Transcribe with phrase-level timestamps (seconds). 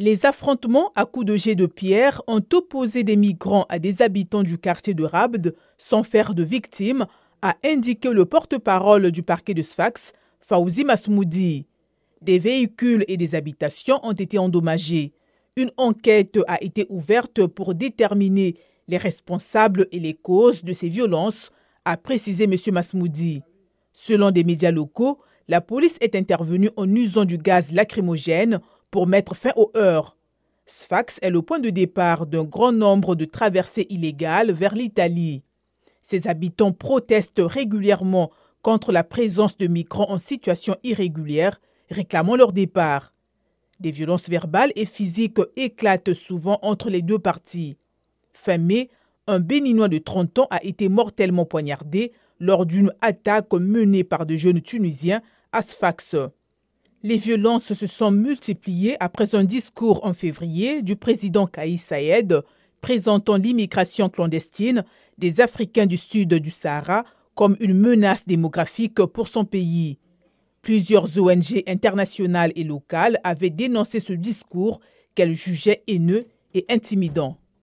[0.00, 4.44] Les affrontements à coups de jets de pierre ont opposé des migrants à des habitants
[4.44, 7.04] du quartier de Rabd sans faire de victimes,
[7.42, 11.66] a indiqué le porte-parole du parquet de Sfax, Fauzi Masmoudi.
[12.22, 15.14] Des véhicules et des habitations ont été endommagés.
[15.56, 18.54] Une enquête a été ouverte pour déterminer
[18.86, 21.50] les responsables et les causes de ces violences,
[21.84, 22.54] a précisé M.
[22.70, 23.42] Masmoudi.
[23.92, 25.18] Selon des médias locaux,
[25.48, 28.60] la police est intervenue en usant du gaz lacrymogène
[28.90, 30.16] pour mettre fin aux heurts.
[30.66, 35.42] Sfax est le point de départ d'un grand nombre de traversées illégales vers l'Italie.
[36.02, 38.30] Ses habitants protestent régulièrement
[38.62, 41.60] contre la présence de migrants en situation irrégulière,
[41.90, 43.14] réclamant leur départ.
[43.80, 47.76] Des violences verbales et physiques éclatent souvent entre les deux parties.
[48.32, 48.90] Fin mai,
[49.26, 54.36] un Béninois de 30 ans a été mortellement poignardé lors d'une attaque menée par de
[54.36, 56.16] jeunes Tunisiens à Sfax.
[57.04, 62.42] Les violences se sont multipliées après un discours en février du président Kaïs Saïed
[62.80, 64.84] présentant l'immigration clandestine
[65.16, 67.04] des Africains du sud du Sahara
[67.36, 69.98] comme une menace démographique pour son pays.
[70.60, 74.80] Plusieurs ONG internationales et locales avaient dénoncé ce discours
[75.14, 77.38] qu'elles jugeaient haineux et intimidant.